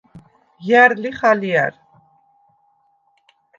[0.65, 1.73] ჲა̈რ ლიხ ალჲა̈რ?